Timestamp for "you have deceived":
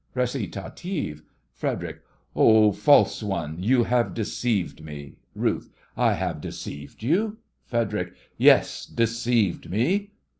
3.61-4.83